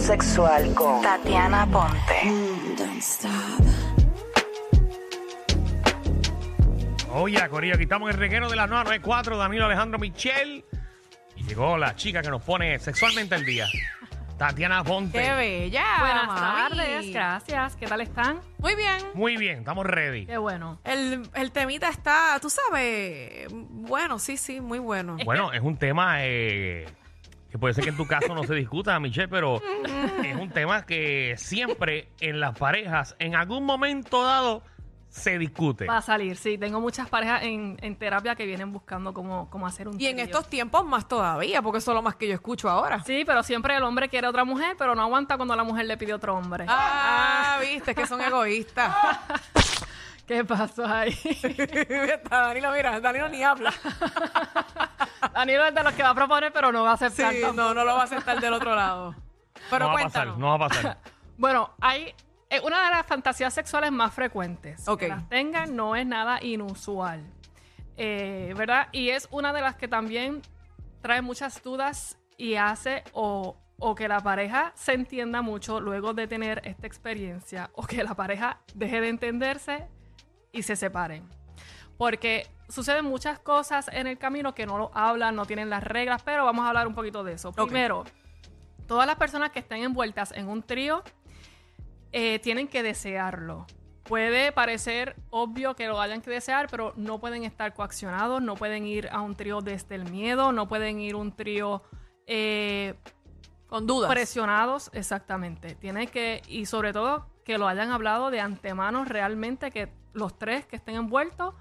[0.00, 2.32] sexual con Tatiana Ponte.
[7.12, 10.64] Oye, Corillo, aquí estamos en el reguero de la 994, Danilo Alejandro Michel.
[11.36, 13.66] Y llegó la chica que nos pone sexualmente al día.
[14.38, 15.20] Tatiana Ponte.
[15.20, 15.84] ¡Qué bella!
[16.00, 16.40] Buenas mami.
[16.40, 17.76] tardes, gracias.
[17.76, 18.40] ¿Qué tal están?
[18.58, 18.96] Muy bien.
[19.12, 20.24] Muy bien, estamos ready.
[20.24, 20.80] Qué bueno.
[20.84, 25.18] El, el temita está, tú sabes, bueno, sí, sí, muy bueno.
[25.24, 26.86] Bueno, es un tema eh,
[27.50, 29.60] que puede ser que en tu caso no se discuta, Michelle, pero
[30.24, 34.62] es un tema que siempre en las parejas, en algún momento dado,
[35.08, 35.86] se discute.
[35.86, 36.56] Va a salir, sí.
[36.56, 40.14] Tengo muchas parejas en, en terapia que vienen buscando cómo, cómo hacer un Y en
[40.14, 40.26] trío.
[40.26, 43.02] estos tiempos más todavía, porque eso es lo más que yo escucho ahora.
[43.02, 45.96] Sí, pero siempre el hombre quiere otra mujer, pero no aguanta cuando la mujer le
[45.96, 46.64] pide otro hombre.
[46.68, 48.94] Ah, viste, es que son egoístas.
[50.28, 51.10] ¿Qué pasó ahí?
[51.42, 53.74] Está, Danilo, mira, Danilo ni habla.
[55.34, 57.32] Danilo es de los que va a proponer, pero no va a Sí, aceptar.
[57.34, 57.52] tampoco.
[57.54, 59.14] no, no lo va a aceptar del otro lado.
[59.68, 60.98] Pero no va a pasar, no va a pasar.
[61.36, 62.14] Bueno, hay
[62.48, 64.86] eh, una de las fantasías sexuales más frecuentes.
[64.88, 65.00] Ok.
[65.00, 67.24] Que las tengan no es nada inusual.
[67.96, 68.88] Eh, ¿Verdad?
[68.92, 70.40] Y es una de las que también
[71.02, 76.26] trae muchas dudas y hace o, o que la pareja se entienda mucho luego de
[76.26, 79.86] tener esta experiencia o que la pareja deje de entenderse
[80.52, 81.28] y se separen.
[81.98, 86.22] Porque suceden muchas cosas en el camino que no lo hablan, no tienen las reglas,
[86.22, 87.52] pero vamos a hablar un poquito de eso.
[87.52, 88.04] Primero,
[88.86, 91.02] todas las personas que estén envueltas en un trío
[92.12, 93.66] eh, tienen que desearlo.
[94.04, 98.86] Puede parecer obvio que lo hayan que desear, pero no pueden estar coaccionados, no pueden
[98.86, 101.82] ir a un trío desde el miedo, no pueden ir a un trío
[102.26, 102.94] eh,
[103.68, 104.10] Con dudas.
[104.10, 105.76] presionados, exactamente.
[105.76, 110.66] Tiene que, y sobre todo, que lo hayan hablado de antemano realmente, que los tres
[110.66, 111.54] que estén envueltos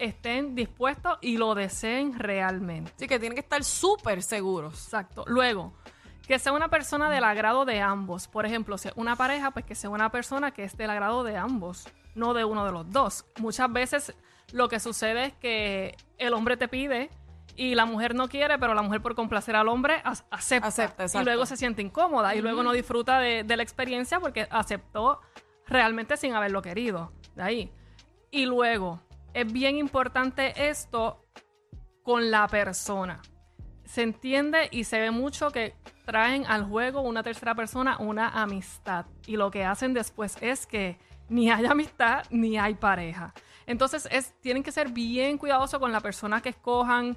[0.00, 2.92] estén dispuestos y lo deseen realmente.
[2.96, 4.74] Sí, que tienen que estar súper seguros.
[4.84, 5.24] Exacto.
[5.26, 5.74] Luego,
[6.26, 8.26] que sea una persona del agrado de ambos.
[8.28, 11.22] Por ejemplo, si es una pareja, pues que sea una persona que es del agrado
[11.24, 13.24] de ambos, no de uno de los dos.
[13.38, 14.14] Muchas veces
[14.52, 17.10] lo que sucede es que el hombre te pide
[17.56, 20.68] y la mujer no quiere, pero la mujer por complacer al hombre ac- acepta.
[20.68, 24.46] Acepta, y luego se siente incómoda y luego no disfruta de, de la experiencia porque
[24.50, 25.20] aceptó
[25.66, 27.12] realmente sin haberlo querido.
[27.34, 27.72] De ahí.
[28.30, 29.00] Y luego,
[29.34, 31.26] es bien importante esto
[32.02, 33.20] con la persona.
[33.84, 35.74] Se entiende y se ve mucho que
[36.06, 39.06] traen al juego una tercera persona, una amistad.
[39.26, 40.98] Y lo que hacen después es que
[41.28, 43.32] ni hay amistad ni hay pareja.
[43.66, 47.16] Entonces es, tienen que ser bien cuidadosos con la persona que escojan.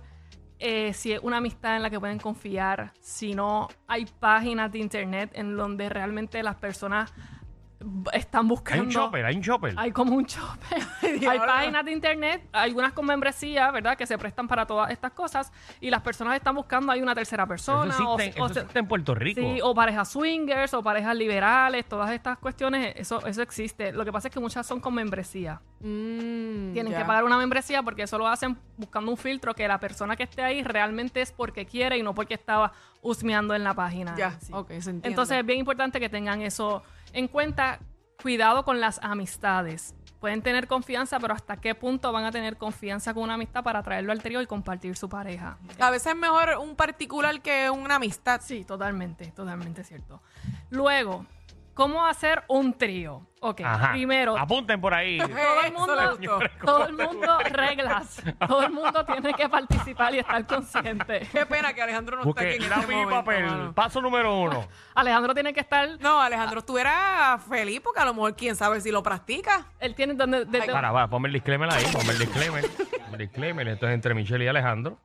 [0.60, 4.80] eh, si es una amistad en la que pueden confiar, si no hay páginas de
[4.80, 7.12] internet en donde realmente las personas
[8.14, 8.84] están Hay buscando.
[8.84, 9.74] un chopper, hay un chopper.
[9.78, 10.82] Hay como un chopper.
[11.30, 13.98] hay páginas de internet, algunas con membresía, ¿verdad?
[13.98, 15.52] Que se prestan para todas estas cosas.
[15.82, 17.96] Y las personas están buscando, hay una tercera persona.
[18.08, 19.42] o- existe, o eso existe en Puerto Rico.
[19.42, 23.92] Sí, o parejas swingers, o parejas liberales, todas estas cuestiones, eso, eso existe.
[23.92, 25.62] Lo que pasa es que muchas son con membresía.
[25.80, 29.80] Mm, Tienen que pagar una membresía porque eso lo hacen buscando un filtro que la
[29.80, 32.72] persona que esté ahí realmente es porque quiere y no porque estaba
[33.02, 34.16] husmeando en la página.
[34.18, 34.52] Ya, Sí.
[34.54, 35.08] ok, se entiende.
[35.10, 36.82] Entonces es bien importante que tengan eso
[37.14, 37.80] en cuenta.
[38.22, 39.96] Cuidado con las amistades.
[40.22, 43.84] Pueden tener confianza, pero ¿hasta qué punto van a tener confianza con una amistad para
[43.84, 45.58] traerlo al trío y compartir su pareja?
[45.80, 48.40] A veces es mejor un particular que una amistad.
[48.42, 50.22] Sí, totalmente, totalmente cierto.
[50.70, 51.26] Luego,
[51.74, 53.28] ¿cómo hacer un trío?
[53.46, 53.92] Ok, Ajá.
[53.92, 55.18] primero, Apunten por ahí.
[55.20, 56.40] todo el mundo, gustó.
[56.66, 58.22] todo el mundo, reglas.
[58.48, 61.28] Todo el mundo tiene que participar y estar consciente.
[61.30, 63.46] Qué pena que Alejandro no está Busque aquí en lápiz este y momento, papel.
[63.46, 63.74] mano.
[63.74, 64.66] Paso número uno.
[64.96, 68.92] Alejandro tiene que estar, No, Alejandro estuviera feliz porque a lo mejor quién sabe si
[68.92, 69.66] lo practica.
[69.82, 72.64] él tiene donde, desde- Para, va, ponme el disclaimer ahí, ponme el disclaimer.
[73.12, 75.00] el disclaimer, esto es entre Michelle y Alejandro.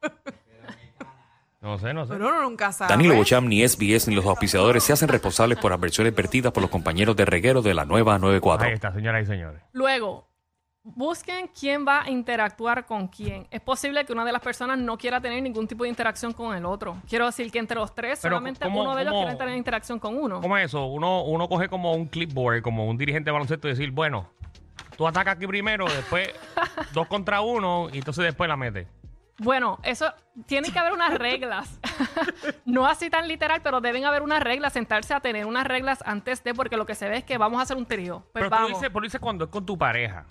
[1.68, 2.14] No sé, no sé.
[2.14, 2.90] Pero uno nunca sabe.
[2.90, 6.70] Danilo Bocham, ni SBS, ni los auspiciadores se hacen responsables por adversiones vertidas por los
[6.70, 8.66] compañeros de reguero de la nueva 94.
[8.68, 9.60] Ahí está, señoras y señores.
[9.72, 10.26] Luego,
[10.82, 13.46] busquen quién va a interactuar con quién.
[13.50, 16.56] Es posible que una de las personas no quiera tener ningún tipo de interacción con
[16.56, 16.96] el otro.
[17.06, 19.56] Quiero decir que entre los tres, Pero, solamente ¿cómo- uno de ellos cómo- quiere tener
[19.56, 20.40] interacción con uno.
[20.40, 20.86] ¿Cómo es eso?
[20.86, 24.30] Uno, uno coge como un clipboard, como un dirigente de baloncesto y decir, bueno,
[24.96, 26.30] tú atacas aquí primero, después
[26.94, 28.86] dos contra uno y entonces después la metes.
[29.38, 30.12] Bueno, eso
[30.46, 31.78] tiene que haber unas reglas.
[32.64, 36.42] no así tan literal, pero deben haber unas reglas, sentarse a tener unas reglas antes
[36.42, 38.20] de, porque lo que se ve es que vamos a hacer un trío.
[38.32, 40.24] Pues Pero tú vamos, dices, pero dices cuando es con tu pareja.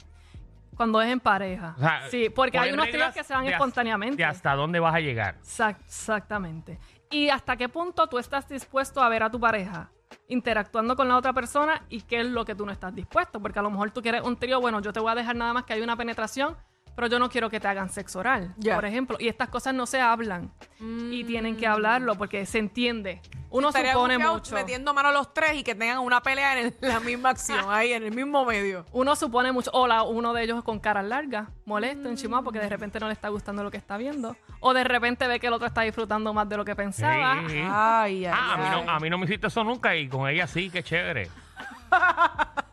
[0.75, 1.73] cuando es en pareja.
[1.77, 4.17] O sea, sí, porque hay poner unos tríos que se dan espontáneamente.
[4.17, 5.35] De hasta dónde vas a llegar.
[5.39, 6.77] Exact- exactamente.
[7.09, 9.89] ¿Y hasta qué punto tú estás dispuesto a ver a tu pareja
[10.27, 13.39] interactuando con la otra persona y qué es lo que tú no estás dispuesto?
[13.39, 15.53] Porque a lo mejor tú quieres un trío, bueno, yo te voy a dejar nada
[15.53, 16.57] más que hay una penetración,
[16.97, 19.17] pero yo no quiero que te hagan sexo oral, por ejemplo.
[19.19, 20.51] Y estas cosas no se hablan
[20.81, 23.21] y tienen que hablarlo porque se entiende.
[23.51, 24.55] Uno Estaría supone mucho.
[24.55, 27.93] metiendo mano los tres y que tengan una pelea en el- la misma acción, ahí
[27.93, 28.83] en el mismo medio.
[28.91, 32.67] Uno supone mucho, o la- uno de ellos con caras largas, molesto, enchimado, porque de
[32.67, 34.35] repente no le está gustando lo que está viendo.
[34.59, 37.43] O de repente ve que el otro está disfrutando más de lo que pensaba.
[37.47, 37.55] Sí.
[37.63, 38.85] Ay, ay, Ah, a mí, ay.
[38.85, 41.29] no, a mí no me hiciste eso nunca y con ella sí, qué chévere.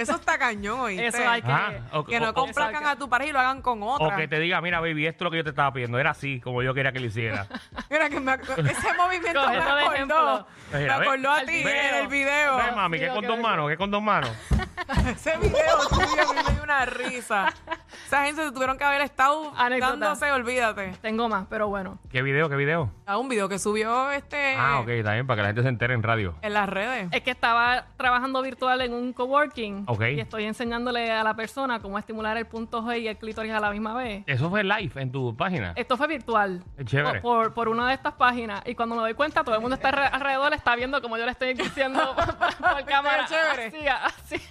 [0.00, 1.06] Eso está cañón, ¿oíste?
[1.08, 1.50] Eso hay que...
[1.52, 4.06] Ah, o- Que no o- complazcan a tu pareja y lo hagan con otra.
[4.08, 5.98] O que te diga, mira, baby, esto es lo que yo te estaba pidiendo.
[5.98, 7.46] Era así, como yo quería que lo hiciera.
[7.90, 9.94] Mira que me ac- ese movimiento Coge me eso de acordó.
[9.94, 10.46] ejemplo.
[10.72, 11.06] Me Mira, ve.
[11.06, 12.56] acordó a ti en el video.
[12.56, 14.30] Ve, mami, Sí, que lo con que dos manos, que con dos manos.
[15.08, 17.52] Ese video tuyo a mí me dio una risa.
[18.10, 19.92] Esa gente se tuvieron que haber estado Anécdota.
[19.96, 20.94] dándose, olvídate.
[21.00, 22.00] Tengo más, pero bueno.
[22.10, 22.90] ¿Qué video, qué video?
[23.06, 25.94] A un video que subió este Ah, ok, bien, para que la gente se entere
[25.94, 26.34] en radio.
[26.42, 27.06] en las redes.
[27.12, 30.02] Es que estaba trabajando virtual en un coworking Ok.
[30.16, 33.60] y estoy enseñándole a la persona cómo estimular el punto G y el clítoris a
[33.60, 34.24] la misma vez.
[34.26, 35.72] Eso fue live en tu página.
[35.76, 36.64] Esto fue virtual.
[36.78, 37.20] Qué chévere.
[37.20, 38.60] Por, por- por una de estas páginas.
[38.66, 41.26] Y cuando me doy cuenta, todo el mundo está alre- alrededor, está viendo como yo
[41.26, 43.26] le estoy diciendo por cámara.
[43.26, 43.66] chévere?
[43.68, 44.42] Así, así.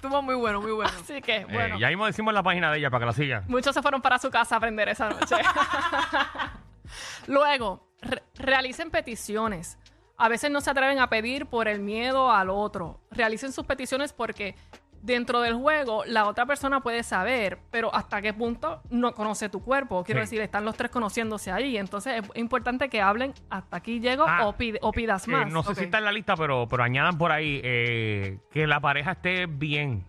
[0.00, 0.90] Estuvo muy bueno, muy bueno.
[0.98, 1.78] Así que, Eh, bueno.
[1.78, 3.44] ya mismo decimos la página de ella para que la sigan.
[3.48, 5.36] Muchos se fueron para su casa a aprender esa noche.
[7.26, 9.78] Luego, re- realicen peticiones.
[10.16, 13.00] A veces no se atreven a pedir por el miedo al otro.
[13.10, 14.54] Realicen sus peticiones porque
[15.02, 19.62] dentro del juego la otra persona puede saber, pero hasta qué punto no conoce tu
[19.64, 20.04] cuerpo.
[20.04, 20.24] Quiero Sí.
[20.26, 21.78] decir, están los tres conociéndose ahí.
[21.78, 25.50] Entonces es importante que hablen hasta aquí llego Ah, o, pide- o pidas Eh, más.
[25.50, 28.80] no sé si está en la lista, pero, pero añadan por ahí eh, que la
[28.80, 30.04] pareja esté bien.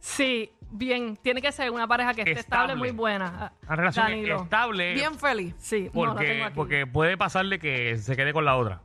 [0.00, 1.16] Sí, bien.
[1.16, 2.76] Tiene que ser una pareja que esté estable, Estable.
[2.76, 3.52] muy buena.
[3.66, 4.42] Una relación Danilo.
[4.42, 4.94] estable.
[4.94, 5.54] Bien feliz.
[5.58, 6.54] Sí, no, la porque, tengo aquí.
[6.54, 8.80] porque puede pasarle que se quede con la otra.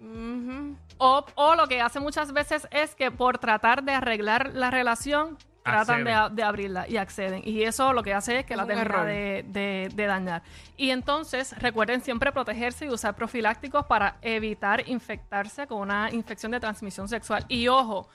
[0.00, 0.76] Ujú.
[0.98, 5.36] O, o lo que hace muchas veces es que por tratar de arreglar la relación,
[5.64, 6.16] tratan de, Acceden.
[6.18, 7.40] a- de abrirla y acceden.
[7.44, 9.06] Y eso lo que hace es que Es la un termina error.
[9.06, 10.42] de, de- de dañar.
[10.76, 16.60] Y entonces recuerden siempre protegerse y usar profilácticos para evitar infectarse con una infección de
[16.60, 17.44] transmisión sexual.
[17.48, 18.08] Y ojo,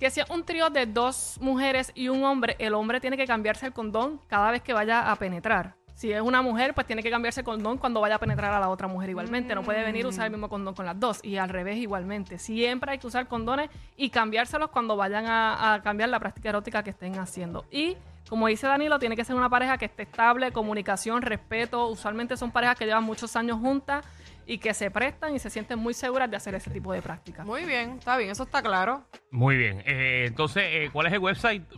[0.00, 3.26] que si es un trío de dos mujeres y un hombre, el hombre tiene que
[3.26, 5.74] cambiarse el condón cada vez que vaya a penetrar.
[5.94, 8.58] Si es una mujer, pues tiene que cambiarse el condón cuando vaya a penetrar a
[8.58, 9.54] la otra mujer igualmente.
[9.54, 11.20] No puede venir a usar el mismo condón con las dos.
[11.22, 12.38] Y al revés igualmente.
[12.38, 13.68] Siempre hay que usar condones
[13.98, 17.66] y cambiárselos cuando vayan a, a cambiar la práctica erótica que estén haciendo.
[17.70, 17.98] Y
[18.30, 21.88] como dice Danilo, tiene que ser una pareja que esté estable, comunicación, respeto.
[21.88, 24.06] Usualmente son parejas que llevan muchos años juntas
[24.50, 27.46] y que se prestan y se sienten muy seguras de hacer ese tipo de prácticas.
[27.46, 29.04] Muy bien, está bien, eso está claro.
[29.30, 29.80] Muy bien.
[29.86, 31.62] Eh, entonces, eh, ¿cuál es el website?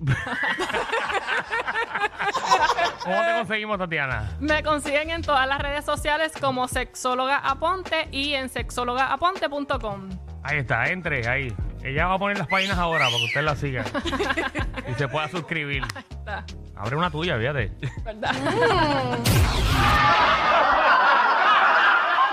[3.04, 4.38] ¿Cómo te conseguimos, Tatiana?
[4.40, 10.08] Me consiguen en todas las redes sociales como Sexóloga Aponte y en sexólogaaponte.com.
[10.42, 11.54] Ahí está, entre ahí.
[11.84, 13.84] Ella va a poner las páginas ahora para que usted las siga.
[14.88, 15.82] y se pueda suscribir.
[16.08, 17.70] Está, Abre una tuya, fíjate.
[18.02, 18.32] ¿verdad?